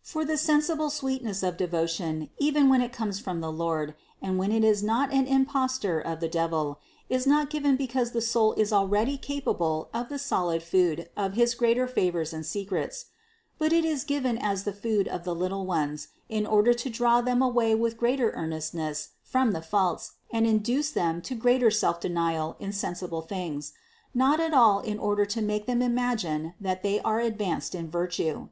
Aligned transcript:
For 0.00 0.24
the 0.24 0.38
sensible 0.38 0.88
sweetness 0.88 1.42
of 1.42 1.58
devotion, 1.58 2.30
even 2.38 2.70
when 2.70 2.80
it 2.80 2.94
comes 2.94 3.20
from 3.20 3.42
the 3.42 3.52
Lord 3.52 3.94
and 4.22 4.38
when 4.38 4.50
it 4.50 4.64
is 4.64 4.82
not 4.82 5.12
an 5.12 5.26
imposture 5.26 6.00
of 6.00 6.20
the 6.20 6.30
devil, 6.30 6.80
is 7.10 7.26
not 7.26 7.50
given 7.50 7.76
because 7.76 8.12
the 8.12 8.22
soul 8.22 8.54
is 8.54 8.72
already 8.72 9.18
capable 9.18 9.90
of 9.92 10.08
the 10.08 10.18
solid 10.18 10.62
food 10.62 11.10
of 11.14 11.34
his 11.34 11.54
greater 11.54 11.86
favors 11.86 12.32
and 12.32 12.46
secrets; 12.46 13.04
but 13.58 13.70
it 13.70 13.84
is 13.84 14.04
given 14.04 14.38
as 14.38 14.64
the 14.64 14.72
food 14.72 15.08
of 15.08 15.24
the 15.24 15.34
little 15.34 15.66
ones, 15.66 16.08
in 16.30 16.46
order 16.46 16.72
to 16.72 16.88
draw 16.88 17.20
them 17.20 17.42
away 17.42 17.74
with 17.74 17.98
greater 17.98 18.30
earnestness 18.30 19.10
from 19.24 19.52
the 19.52 19.60
faults 19.60 20.12
and 20.30 20.46
induce 20.46 20.90
them 20.90 21.20
to 21.20 21.34
greater 21.34 21.70
self 21.70 22.00
denial 22.00 22.56
in 22.58 22.72
sensible 22.72 23.20
things; 23.20 23.74
not 24.14 24.40
at 24.40 24.54
all 24.54 24.78
in 24.80 24.96
THE 24.96 25.00
CONCEPTION 25.02 25.02
481 25.02 25.10
order 25.10 25.26
to 25.26 25.42
make 25.42 25.66
them 25.66 25.82
imagine 25.82 26.54
that 26.58 26.82
they 26.82 26.98
are 27.00 27.20
advanced 27.20 27.74
in 27.74 27.90
virtue. 27.90 28.48